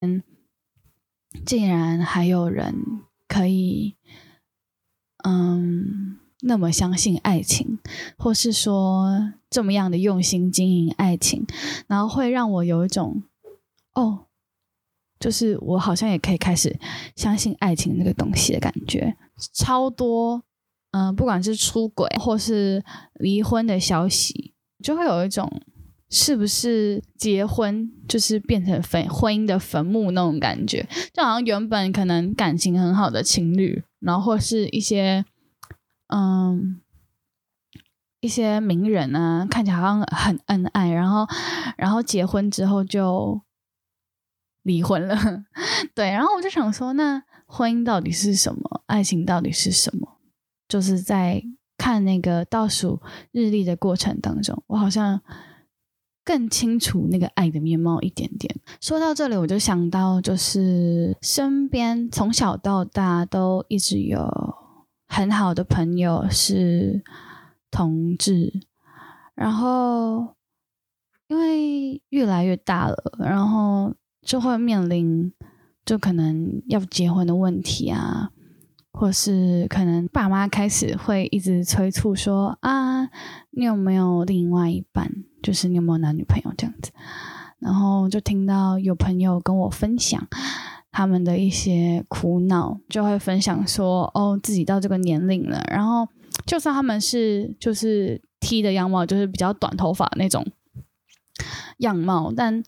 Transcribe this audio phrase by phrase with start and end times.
[0.00, 0.22] 嗯，
[1.44, 2.74] 竟然还有人
[3.28, 3.96] 可以，
[5.24, 7.78] 嗯，那么相信爱情，
[8.16, 11.46] 或是说这么样的用心经营爱情，
[11.86, 13.22] 然后会让我有一种，
[13.92, 14.26] 哦，
[15.18, 16.78] 就是我好像也可以开始
[17.14, 19.16] 相信爱情这个东西的感觉，
[19.52, 20.42] 超多，
[20.92, 22.82] 嗯，不管是出轨或是
[23.14, 25.60] 离婚的消息，就会有一种。
[26.12, 30.84] 是不是结婚就是变成坟婚姻的坟墓那种感觉？
[31.14, 35.24] 就好像原本可能感情很好的情侣，然后或是一些
[36.08, 36.80] 嗯
[38.20, 41.24] 一些名人啊，看起来好像很恩爱，然后
[41.78, 43.40] 然后结婚之后就
[44.64, 45.16] 离婚了。
[45.94, 48.82] 对，然后我就想说，那婚姻到底是什么？
[48.86, 50.18] 爱情到底是什么？
[50.66, 51.40] 就是在
[51.78, 55.20] 看那个倒数日历的过程当中，我好像。
[56.30, 58.54] 更清楚那个爱的面貌一点点。
[58.80, 64.30] 说到这里，我就想到，就是身边从小到大都一直有
[65.08, 67.02] 很好的朋友是
[67.68, 68.60] 同志，
[69.34, 70.36] 然后
[71.26, 75.32] 因为越来越大了，然后就会面临
[75.84, 78.30] 就可能要结婚的问题啊。
[78.92, 83.04] 或是可能爸妈开始会一直催促说啊，
[83.50, 85.24] 你有没有另外一半？
[85.42, 86.90] 就是你有没有男女朋友这样子？
[87.58, 90.26] 然后就听到有朋友跟我分享
[90.90, 96.08] 他们的一些苦恼，就会分享说哦，自己到这个年龄了，然后
[96.44, 100.46] 就算他们是就是 T 的样貌，就是比较短头发那种
[101.78, 102.62] 样貌，但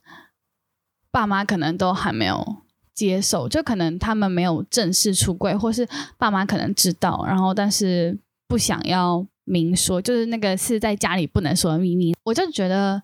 [1.10, 2.61] 爸妈可能都还没有。
[2.94, 12.14] 接受，就可能他们没有正式出柜，或是爸妈可能知道，然后但是不想要明说，就是那个是在家里不能说的秘密。
[12.24, 13.02] 我就觉得，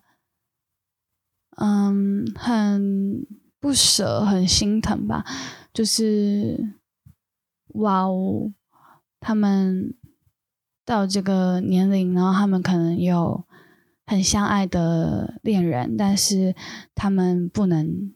[1.57, 3.25] 嗯，很
[3.59, 5.25] 不舍，很心疼吧。
[5.73, 6.75] 就是，
[7.73, 8.53] 哇哦，
[9.19, 9.93] 他们
[10.85, 13.43] 到这个年龄，然后他们可能有
[14.05, 16.55] 很相爱的恋人，但是
[16.93, 18.13] 他们不能。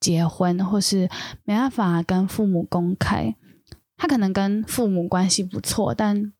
[0.00, 1.08] 结婚，或是
[1.44, 3.34] 没办法跟父母公开，
[3.96, 6.32] 他可能跟父母关系不错，但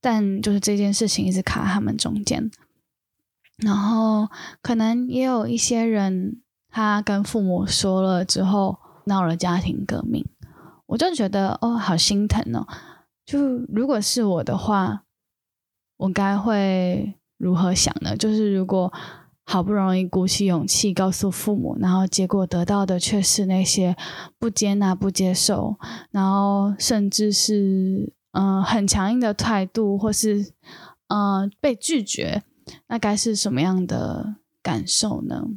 [0.00, 2.50] 但就是这件事情一直卡他们中间。
[3.56, 4.28] 然后
[4.60, 10.26] 可能也有一些人，他跟父母说了之后，闹了家庭革命。
[10.86, 12.66] 我就觉得哦，好心疼哦。
[13.24, 15.04] 就如果是我的话，
[15.96, 18.16] 我该会如何想呢？
[18.16, 18.92] 就是如果。
[19.50, 23.96] 好不容易鼓起勇气告诉父母，然后结果得到的却是那些
[24.38, 25.76] 不接纳、不接受，
[26.12, 30.52] 然后甚至是嗯、很强硬的态度，或是
[31.08, 32.44] 嗯、被拒绝，
[32.86, 35.48] 那该是什么样的感受呢？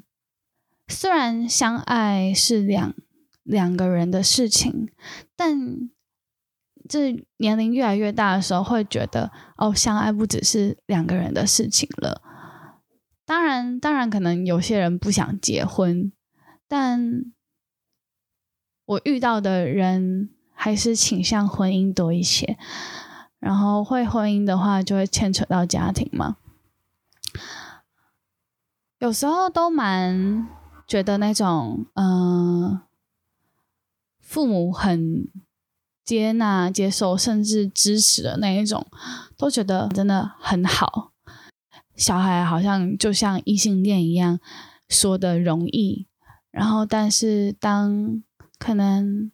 [0.87, 2.95] 虽然相爱是两
[3.43, 4.89] 两个人的事情，
[5.35, 5.91] 但
[6.89, 12.23] 这年龄越来越大的时候，会觉得哦，相爱不只是两个人的事情了。
[13.25, 16.11] 当然，当然，可能有些人不想结婚，
[16.67, 17.31] 但
[18.85, 22.57] 我遇到的人还是倾向婚姻多一些。
[23.39, 26.37] 然后会婚姻的话，就会牵扯到家庭嘛。
[28.99, 30.47] 有时候都蛮
[30.87, 32.81] 觉得那种，嗯、
[34.19, 35.27] 父母很
[36.03, 38.85] 接纳、接受，甚至支持的那一种，
[39.37, 41.12] 都觉得真的很好。
[41.95, 44.39] 小孩好像就像异性恋一样
[44.89, 46.07] 说的容易，
[46.49, 48.23] 然后但是当
[48.57, 49.31] 可能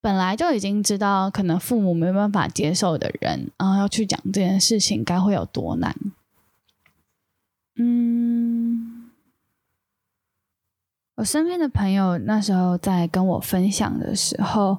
[0.00, 5.96] 本来就已经知道可能父母没办法接受的人，然后要去讲这件事情，该会有多难？
[7.76, 9.10] 嗯，
[11.16, 14.78] 我身边的朋友那时候在跟我分享的时候，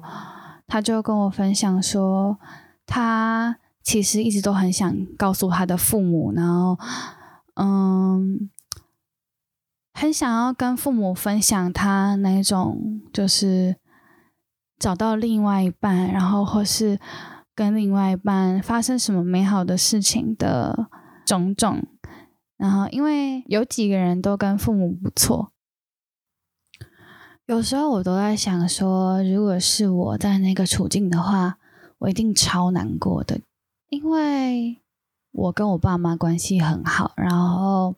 [0.66, 2.38] 他就跟我分享说
[2.86, 3.58] 他。
[3.88, 6.78] 其实一直都很想告诉他的父母，然后，
[7.54, 8.50] 嗯，
[9.94, 13.76] 很想要跟父母分享他那种就是
[14.78, 17.00] 找到另外一半，然后或是
[17.54, 20.90] 跟另外一半发生什么美好的事情的
[21.24, 21.82] 种种。
[22.58, 25.50] 然后，因为有几个人都跟父母不错，
[27.46, 31.56] 有时候我都在想说，如果是我在那个处境的话，
[32.00, 33.40] 我一定超难过的。
[33.88, 34.82] 因为
[35.30, 37.94] 我跟我爸妈关系很好，然后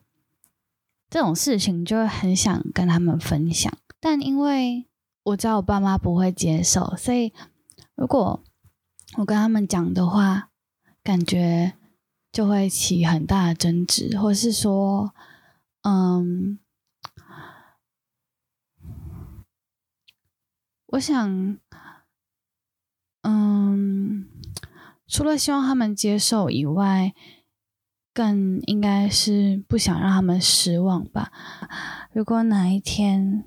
[1.09, 4.87] 这种事情就很想跟他们分享，但因为
[5.23, 7.33] 我知道我爸妈不会接受，所以
[7.95, 8.41] 如果
[9.17, 10.49] 我跟他们讲的话，
[11.03, 11.73] 感觉
[12.31, 15.13] 就会起很大的争执，或是说，
[15.81, 16.57] 嗯，
[20.85, 21.57] 我想，
[25.11, 27.13] 除了希望他们接受以外，
[28.13, 31.33] 更应该是不想让他们失望吧。
[32.13, 33.43] 如果哪一天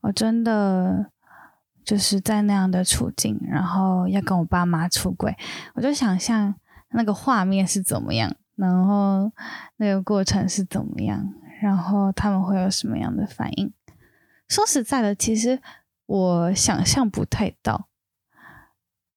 [0.00, 1.12] 我真的
[1.84, 5.36] 就是在那样的处境，然后要跟我爸妈出轨，
[5.74, 6.56] 我就想象
[6.90, 9.30] 那个画面是怎么样，然后
[9.76, 11.32] 那个过程是怎么样，
[11.62, 13.72] 然后他们会有什么样的反应。
[14.48, 15.60] 说实在的，其实
[16.06, 17.87] 我想象不太到，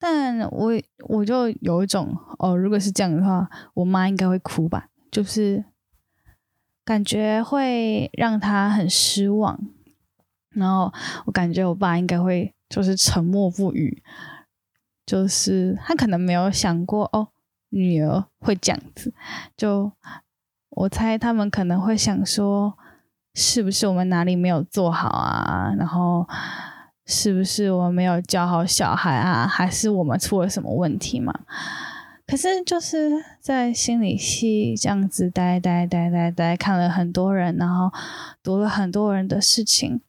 [0.01, 0.71] 但我
[1.07, 5.63] 我就有一种哦，如果是这样的话，我妈应该会哭吧，就是
[6.83, 9.59] 感觉会让她很失望，
[10.49, 10.91] 然后
[11.25, 14.01] 我感觉我爸应该会就是沉默不语，
[15.05, 17.27] 就是他可能没有想过哦，
[17.69, 19.13] 女儿会这样子，
[19.55, 19.91] 就
[20.69, 22.75] 我猜他们可能会想说。
[23.33, 25.73] 是不是我们哪里没有做好啊？
[25.77, 26.27] 然后
[27.11, 29.45] 是不是我没有教好小孩啊？
[29.45, 31.41] 还是我们出了什么问题嘛？
[32.25, 33.11] 可是就是
[33.41, 37.91] 在心理系这样子呆呆呆呆呆，看了很多人，然后
[38.41, 40.01] 读了很多人的事情，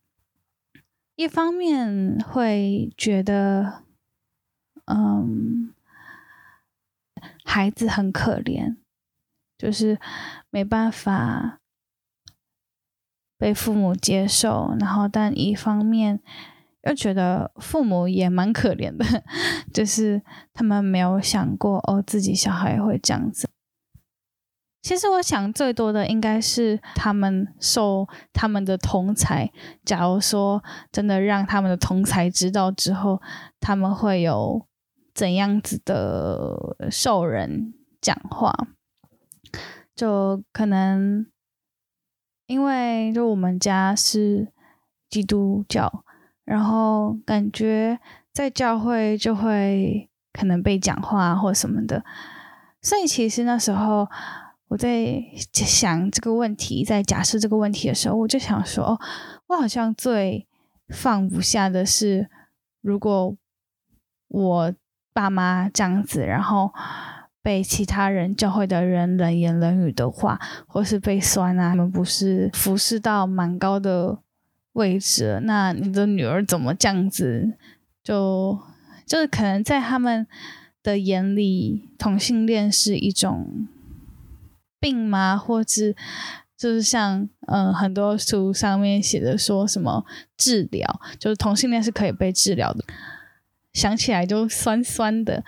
[1.16, 3.82] 一方面会觉得，
[4.86, 5.74] 嗯，
[7.44, 8.76] 孩子很可怜，
[9.58, 9.98] 就是
[10.50, 11.58] 没办法。
[13.38, 16.20] 被父母接受，然后但一方面
[16.84, 19.04] 又觉得父母也蛮可怜的，
[19.72, 23.48] 就是他们没有想过哦，自己小孩会这样子。
[24.82, 29.52] 其实我想最多的应该是他们受他们的同才，
[29.84, 33.22] 假如说真的让他们的同才知道之后，
[33.60, 34.66] 他们会有
[35.14, 38.52] 怎样子的受人讲话，
[39.94, 41.26] 就可能。
[42.48, 44.52] 因为就我们家是
[45.08, 46.04] 基督教，
[46.44, 47.98] 然后感觉
[48.32, 52.04] 在教会就会可能被讲话或什么的，
[52.80, 54.08] 所以其实那时候
[54.68, 55.22] 我在
[55.52, 59.00] 想这个问题，在假设这个问题的时候，我就想说，哦，
[59.48, 60.46] 我好像最
[60.88, 62.28] 放不下的是，
[62.80, 63.36] 如果
[64.28, 64.74] 我
[65.12, 66.72] 爸妈这样子，然后。
[67.44, 70.38] 被其他人教会的人冷言冷语的话，
[70.68, 74.16] 或是被酸啊，他们不是服侍到蛮高的
[74.72, 77.54] 位置，那你的女儿怎么这样子？
[78.02, 78.58] 就
[79.06, 80.26] 就是可能在他们
[80.82, 83.68] 的眼里，同性恋是一种
[84.80, 85.36] 病吗？
[85.36, 85.94] 或是
[86.56, 90.04] 就是像嗯很多书上面写的说什么
[90.36, 92.84] 治疗，就是同性恋是可以被治疗的，
[93.72, 95.44] 想起来就酸酸的。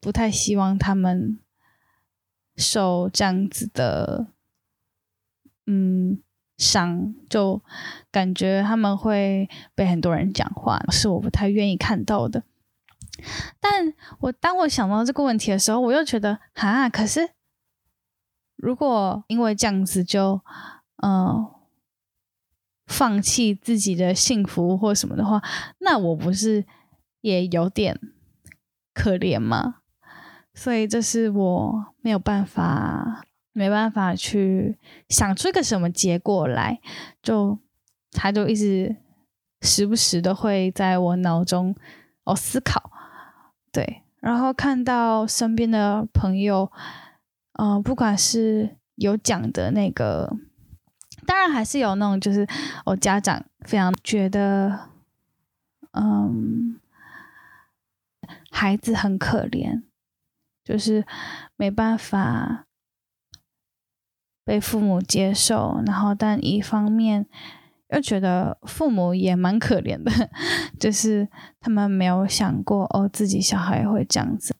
[0.00, 1.38] 不太希望他们
[2.58, 4.26] 受这样子的
[5.64, 6.18] 嗯
[6.56, 7.60] 伤，就
[8.10, 12.42] 感觉他们会被很多人讲话，是我不太愿意看到的。
[13.60, 17.30] 但我当我想到这个问题的时候，我又觉得啊，可是
[18.56, 20.40] 如果因为这样子就
[21.02, 21.50] 嗯、
[22.86, 25.42] 放弃自己的幸福或什么的话，
[25.78, 26.64] 那我不是
[27.20, 28.00] 也有点
[28.94, 29.80] 可怜吗？
[30.54, 33.24] 所以这是我没有办法，
[33.54, 34.78] 没办法去
[35.08, 36.78] 想出个什么结果来，
[37.22, 37.58] 就
[38.10, 38.94] 他就一直
[39.62, 41.74] 时不时的会在我脑中
[42.24, 42.90] 哦思考，
[43.72, 46.70] 对，然后看到身边的朋友，
[47.52, 50.36] 嗯、不管是有讲的那个，
[51.24, 52.46] 当然还是有那种就是
[52.84, 54.90] 我家长非常觉得，
[55.92, 56.78] 嗯，
[58.50, 59.82] 孩子很可怜。
[60.64, 61.04] 就是
[61.56, 62.64] 没办法
[64.44, 67.26] 被父母接受，然后但一方面
[67.90, 70.10] 又觉得父母也蛮可怜的，
[70.78, 71.28] 就是
[71.60, 74.54] 他们没有想过哦，自己小孩会这样子。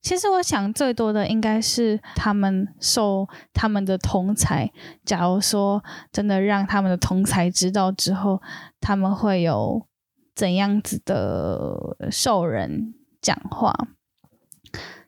[0.00, 4.72] 其实我想最多的应该是他们受他们的同才，
[5.04, 8.40] 假如说真的让他们的同才知道之后，
[8.80, 9.86] 他们会有
[10.34, 13.74] 怎样子的受人讲话。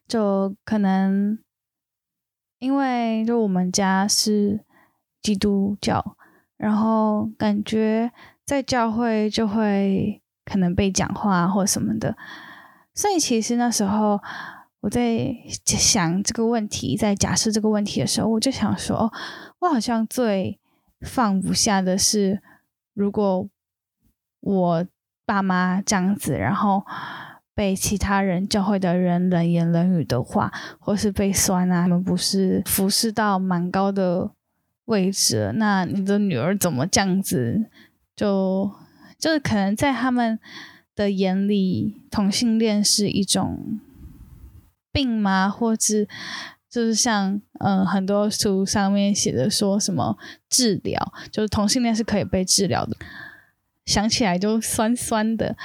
[0.09, 1.39] 就可能，
[2.61, 4.61] 因为就我们家是
[5.23, 6.17] 基督教，
[6.59, 8.13] 然后感觉
[8.45, 12.17] 在教会就会可能被讲话或什么的，
[12.95, 14.21] 所以其实那时候
[14.81, 19.13] 我在想这个问题，在假设这个问题的时候，我就想说，哦，
[19.61, 20.61] 我好像最
[21.01, 22.43] 放不下的是，
[22.93, 23.49] 如果
[24.41, 24.87] 我
[25.25, 26.85] 爸妈这样子，然后。
[27.61, 34.31] 被其他人教会的人冷言冷语的话，或是被酸啊，他们不是服侍到蛮高的
[34.87, 37.67] 位置，那你的女儿怎么这样子？
[38.17, 38.73] 就
[39.19, 40.39] 就是可能在他们
[40.97, 43.79] 的眼里，同性恋是一种
[44.91, 45.51] 病吗？
[45.51, 46.07] 或者
[46.71, 50.17] 就是像嗯很多书上面写的说什么
[50.49, 52.97] 治疗，就是同性恋是可以被治疗的，
[53.85, 55.59] 想起来就酸酸的，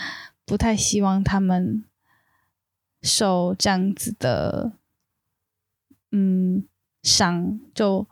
[0.45, 1.83] 不太希望他们
[3.01, 4.73] 受这样子的
[6.11, 6.67] 嗯。
[7.05, 8.07] 伤就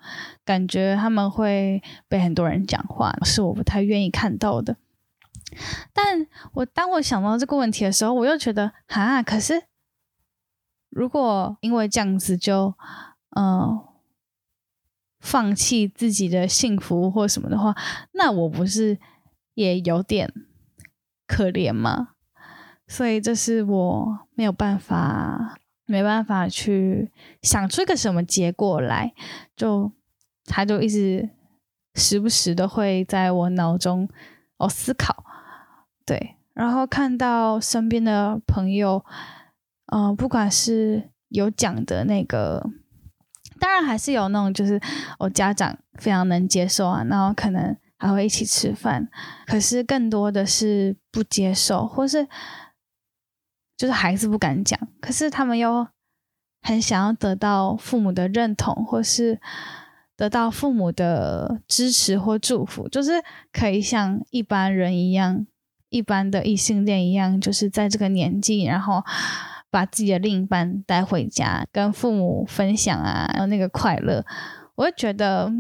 [0.46, 4.78] 感觉他们会被很多人讲话，是我不太愿意看到的。
[5.92, 9.64] 但我当我想到这个问题的时候，我又觉得啊，可是
[10.92, 12.76] 如果因为这样子就
[13.32, 13.84] 嗯、
[15.20, 17.76] 放弃自己的幸福或什么的话，
[18.12, 19.00] 那我不是
[19.56, 20.32] 也有点
[21.26, 22.13] 可怜吗？
[22.88, 25.58] 所以这是我没有办法。
[25.86, 27.12] 没办法去
[27.42, 29.14] 想出一个什么结果来，
[29.54, 29.92] 就
[30.46, 31.30] 他就一直
[31.96, 34.08] 时不时的会在我脑中
[34.58, 35.26] 哦思考，
[36.06, 39.04] 对，然后看到身边的朋友，
[39.88, 42.66] 嗯、不管是有讲的那个，
[43.60, 44.80] 当然还是有那种就是
[45.20, 49.10] 我家长非常能接受啊，然后可能还会一起吃饭，
[49.46, 52.26] 可是更多的是不接受，或是。
[53.84, 55.86] 就是还是不敢讲，可是他们又
[56.62, 59.42] 很想要得到父母的认同，或是
[60.16, 63.22] 得到父母的支持或祝福，就是
[63.52, 65.46] 可以像一般人一样，
[65.90, 69.04] 一般的异性恋一样，就是在这个年纪，然后
[69.70, 74.26] 把自己的另一半带回家，跟父母分享啊，然后那个快乐，
[74.76, 75.52] 我会觉得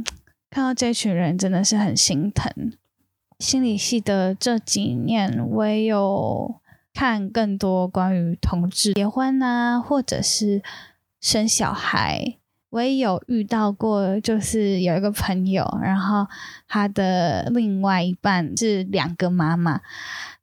[0.49, 2.71] 看到这群人真的是很心疼。
[3.39, 6.62] 心理系的这几年，我有。
[6.93, 10.61] 看更多关于同志结婚啊，或者是
[11.19, 12.37] 生小孩，
[12.69, 16.27] 我也有遇到过，就是有一个朋友，然后
[16.67, 19.81] 他的另外一半是两个妈妈，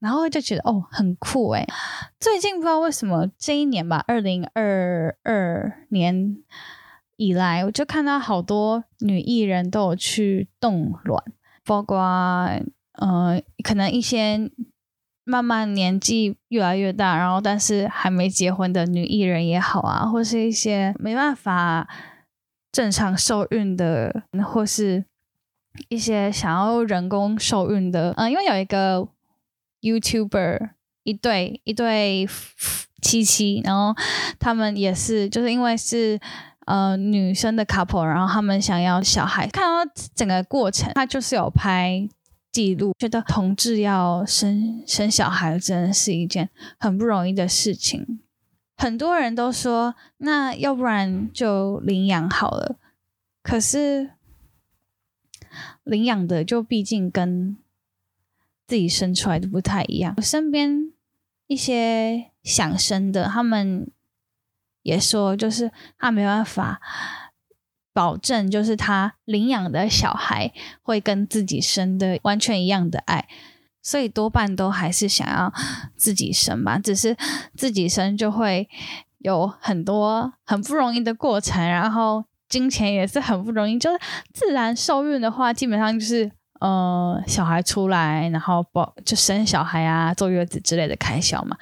[0.01, 1.65] 然后就觉得哦很酷诶。
[2.19, 6.37] 最近不知道为什么这一年吧，二零二二年
[7.17, 11.23] 以来，我就看到好多女艺人都有去冻卵，
[11.65, 11.97] 包括
[12.95, 14.51] 呃可能一些。
[15.31, 21.89] 慢慢年纪越来越大，然后但是还没结婚的女艺人也好啊，或是一些没办法
[22.73, 25.05] 正常受孕的，或是
[25.89, 29.07] 一些想要人工受孕的，嗯，因为有一个
[29.83, 30.71] YouTuber
[31.05, 32.29] 一对一对
[33.01, 33.95] 妻妻，然后
[34.41, 36.19] 他们也是就是因为是
[36.67, 42.09] 呃女生的 couple，然后他们想要小孩，看到整个过程，他就是有拍。
[42.53, 48.21] 记录觉得同志要生生小孩真的是一件很不容易的事情，
[48.77, 52.77] 很多人都说那要不然就领养好了，
[53.43, 54.11] 可是
[55.85, 57.57] 领养的就毕竟跟
[58.67, 60.15] 自己生出来的不太一样。
[60.17, 60.93] 我身边
[61.47, 63.91] 一些想生的，他们
[64.83, 66.81] 也说就是他没办法。
[67.93, 73.27] 保证就是他领养的小孩会跟自己生的完全一样的爱，
[73.83, 75.53] 所以多半都还是想要
[75.97, 76.79] 自己生吧。
[76.79, 77.17] 只是
[77.57, 78.69] 自己生就会
[79.19, 83.79] 有很多很不容易的过程，然后金钱也是很不容易。
[83.79, 83.99] 就是
[84.33, 86.31] 自然受孕的话，基本上就是
[86.61, 91.57] 呃小孩出来，然后保就生小孩啊、坐月子之类的开销嘛。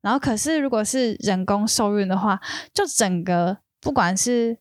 [0.00, 2.40] 然后可是如果是人工受孕的话，
[2.72, 4.58] 就整个不管是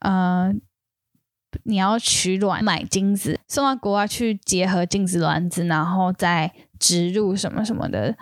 [0.00, 0.54] 呃，
[1.64, 8.16] 你要取卵、买精子，送到国外去结合精子卵子，然后再植入什么什么的，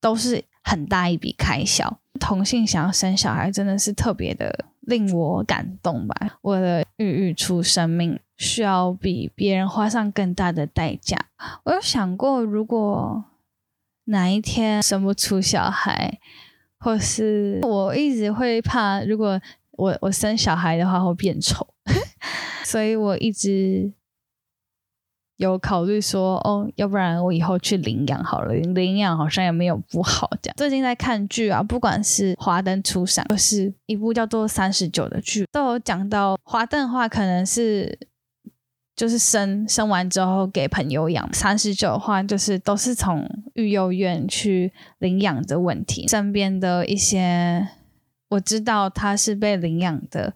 [0.00, 1.98] 都是很大一笔开销。
[2.20, 6.38] 同性想要生小孩，真的是特别的令我感动吧？
[6.42, 11.16] 为了孕育出生命，需要比别人花上更大的代价。
[11.64, 13.24] 我有想过，如果
[14.04, 16.18] 哪一天生不出小孩，
[16.78, 19.40] 或是我一直会怕，如果。
[19.78, 21.66] 我我生小孩的话会变丑，
[22.66, 23.92] 所以我一直
[25.36, 30.28] 有考虑说，哦，要不然我以后去领养好了，领养好像也没有不好。
[30.42, 37.96] 这样最近在看剧啊，不管是《华灯初上》或是一部叫做《三十九》的剧，都有讲到华灯的话，可能是
[38.96, 47.68] 就是生生完之后给朋友养；三十九的话，就是都是从育幼院去领养的问题，身边的一些。
[48.30, 50.34] 我知道他是被领养的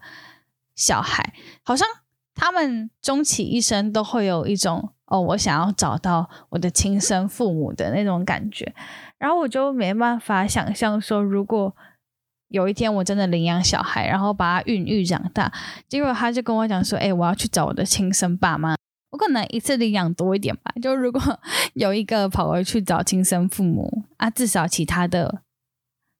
[0.75, 1.33] 小孩，
[1.63, 1.87] 好像
[2.33, 8.73] 他们终其一生都会有一种哦，我想要找到我的亲生父母的那种感觉。
[9.19, 11.75] 然后我就没办法想象说，如果
[12.49, 15.51] 有一天我真的领养小孩，然后把他孕育长大，
[15.87, 18.75] 结果他就跟我讲说：“哎，我要去找我的亲生爸妈。”
[19.11, 20.73] 我可能一次领养多一点吧。
[20.81, 21.21] 就如果
[21.75, 25.42] 有一个跑回去找亲生父母啊，至少其他的，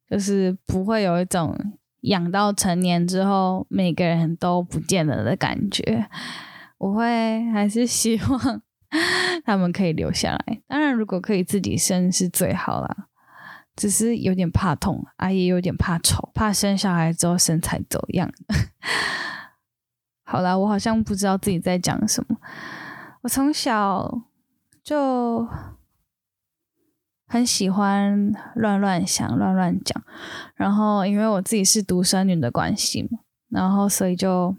[0.10, 1.56] 就是不会有一种
[2.02, 6.08] 养到成年之后每个人都不见了的感觉。
[6.78, 7.06] 我会
[7.52, 8.62] 还是希望
[9.46, 10.62] 他们可以留下来。
[10.68, 13.08] 当然，如果可以自己生是最好啦。
[13.76, 18.32] 只是有点怕痛啊，也有点怕丑，怕生小孩之后身材走样。
[20.24, 22.38] 好啦，我好像不知道自己在讲什么。
[23.24, 24.22] 我从小
[24.84, 25.48] 就
[27.34, 30.04] 很喜欢乱乱想、乱乱讲，
[30.54, 33.18] 然后因为我自己是独生女的关系嘛，
[33.50, 34.56] 然后所以就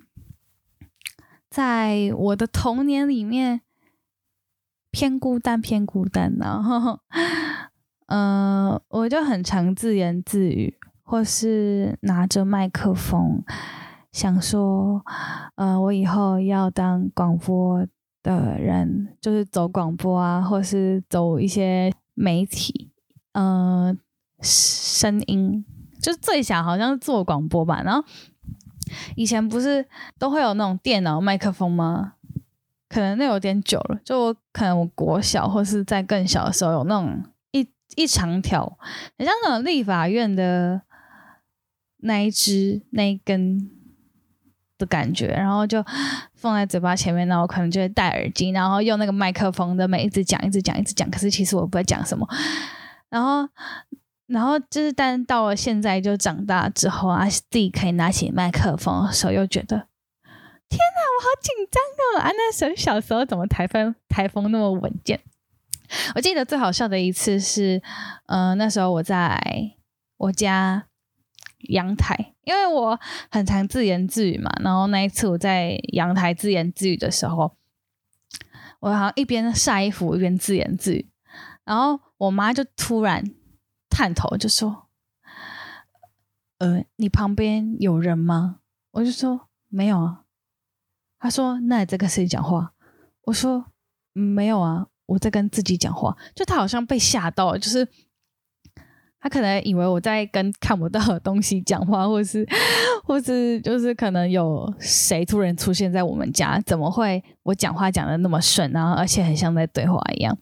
[1.48, 3.60] 在我的童年里面
[4.90, 6.98] 偏孤单、偏孤单，然后。
[8.06, 13.42] 嗯、我就很常自言自语，或是拿着麦克风
[14.12, 15.02] 想说，
[15.54, 17.86] 呃，我以后要当广播
[18.22, 22.90] 的人，就是走广播啊，或是走一些媒体，
[23.32, 23.94] 呃，
[24.40, 25.64] 声音，
[26.00, 27.82] 就是最想好像是做广播吧。
[27.84, 28.02] 然后
[29.14, 29.86] 以前不是
[30.18, 32.14] 都会有那种电脑麦克风吗？
[32.88, 37.22] 可能那有点久了，就我可能我国小或是在更小的时候有那种。
[37.96, 38.76] 一长条，
[39.16, 40.82] 很像那种立法院的
[41.98, 43.70] 那一支那一根
[44.76, 45.84] 的感觉，然后就
[46.44, 51.10] 放在嘴巴前面，然后我可能就会戴耳机，然后用那个麦克风的每一直讲，一直讲，一直讲。
[51.10, 52.28] 可是其实我不会讲什么。
[53.08, 53.48] 然后，
[54.26, 59.88] 然后就是，但到了现在就长大之后啊，自己可以拿起麦克风的时候，又觉得
[60.68, 62.20] 天哪，我好紧张哦！
[62.20, 65.18] 啊，那时候小时候怎么台风台风那么稳健？
[66.14, 67.80] 我记得最好笑的一次是，
[68.26, 69.40] 嗯、呃，那时候我在
[70.18, 70.84] 我家
[71.68, 72.98] 阳台，因为我
[73.30, 74.50] 很常自言自语嘛。
[74.62, 77.56] 然后那一次我在阳台自言自语的时候，
[78.80, 81.08] 我好像一边晒衣服一边自言自语，
[81.64, 83.24] 然后我妈就突然
[83.88, 84.88] 探头就说
[86.58, 88.60] ：“呃，你旁边有人吗？”
[88.92, 90.22] 我就说：“没有啊。”
[91.18, 92.72] 她说：“那你在跟谁讲话？”
[93.26, 93.66] 我说
[94.12, 97.86] ：“没有啊。”我在跟自己讲话，就她好像被吓到了，就是
[99.24, 102.46] 他可能以为我在跟看不到的东西讲话，或是，
[103.04, 110.36] 或是就是可能有谁突然出现在我们家，怎么会我讲话讲的那么顺，然后而且很像在对话一样。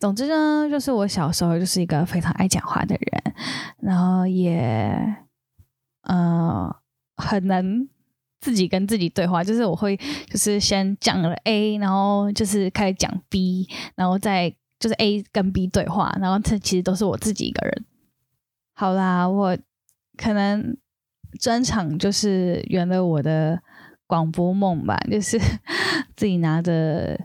[0.00, 3.34] 总之呢，就是我小时候就是一个非常爱讲话的人，
[3.80, 5.16] 然后也，
[6.02, 6.74] 呃，
[7.16, 7.88] 很能。
[8.40, 9.96] 自己跟自己对话，就是我会，
[10.28, 17.86] 就是先讲了 A，然后就是开始讲 B，然后再就是 A 跟 B 对话，然后这其实都是我自己一个人。
[18.74, 19.56] 好啦，我
[20.18, 20.76] 可能
[21.40, 23.62] 专场就是圆了我的
[24.06, 25.38] 广播梦吧，就是
[26.14, 27.18] 自己拿着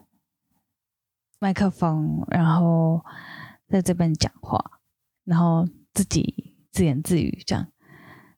[1.40, 3.04] 麦克风，然后
[3.68, 4.80] 在这边讲话，
[5.26, 7.68] 然后自己自言自语这样。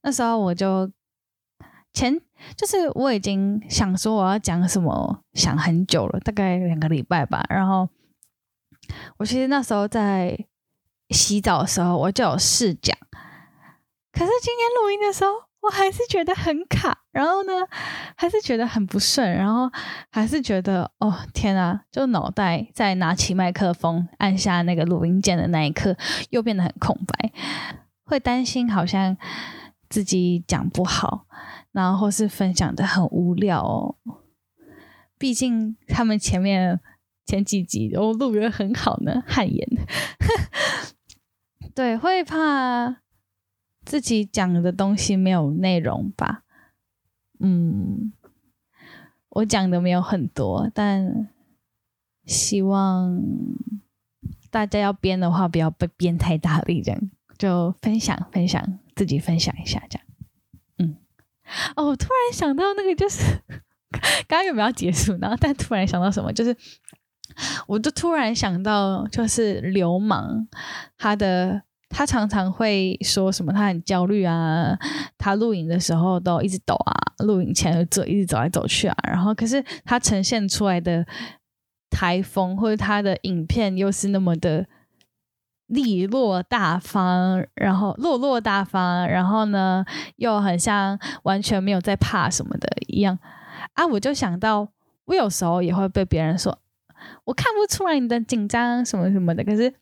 [0.02, 0.92] 那时候我就。
[1.94, 2.18] 前
[2.56, 7.44] 就是我已经想说我要讲什么，想很久了，大概两个礼拜吧。
[7.50, 7.90] 然后
[9.18, 10.38] 我其实那时候在
[11.10, 12.98] 洗澡的时候，我就有试讲。
[14.12, 16.98] 可是今天录音的时候，我还是觉得很卡。
[17.12, 17.52] 然后呢，
[18.16, 19.30] 还是觉得很不顺。
[19.34, 19.70] 然后
[20.12, 21.82] 还是觉得，哦天啊！
[21.92, 25.96] 就脑袋在拿起麦克风、按下那个录音键的那一刻，
[26.30, 27.32] 又变得很空白，
[28.06, 29.18] 会担心好像
[29.90, 31.26] 自己讲不好。
[31.74, 33.96] 然后或是分享的很无聊哦，
[35.18, 36.80] 毕竟他们前面
[37.32, 39.66] 前几集都录得很好呢，汗颜。
[41.74, 42.98] 对，会怕
[43.86, 46.44] 自己讲的东西没有内容吧？
[47.40, 48.12] 嗯，
[49.30, 51.30] 我讲的没有很多，但
[52.26, 53.24] 希望
[54.50, 60.06] 大家要编的话，不要被编太大力，这样就分享分享，自己分享一下这样。
[60.80, 60.98] 嗯
[61.78, 63.24] 哦，我突然想到那个，就是
[64.28, 65.18] 刚刚有没有结束？
[65.22, 66.54] 然后，但突然想到什么，就是
[67.68, 70.48] 我就突然想到，就是流氓，
[70.98, 74.78] 他的他常常会说什么，他很焦虑啊，
[75.18, 76.94] 他录影的时候都一直抖啊，
[77.26, 81.06] 录影前就一直走来走去啊，然后可是他呈现出来的
[81.90, 84.66] 台风或者他的影片又是那么的。
[85.68, 89.86] 利落大方，然后落落大方，然后呢，
[90.18, 93.18] 又很像完全没有在怕什么的一样
[93.76, 93.88] 啊！
[93.88, 94.68] 我就想到，
[95.06, 96.60] 我有时候也会被别人说，
[97.24, 99.74] 我看不出来你的紧张什么什么的可是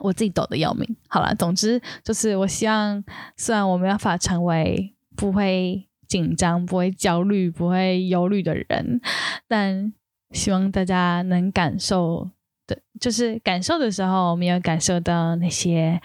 [0.00, 0.96] 我自己抖得要命。
[1.08, 3.02] 好了总之就是我希望
[3.36, 9.00] 虽然我没有法成为不会紧张不会焦虑不会忧虑的人
[9.48, 9.92] 但
[10.30, 12.30] 希望大家能感受
[12.66, 16.00] 的就是感受的时候我们要感受到那些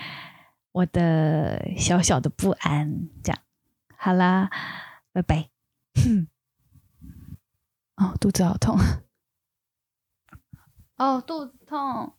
[0.73, 3.39] 我的小小的不安这样。
[3.97, 4.49] 好啦
[5.11, 5.49] 拜拜。
[5.95, 6.27] 哼
[7.97, 8.77] 哦肚子好痛。
[10.97, 12.16] 哦肚子痛。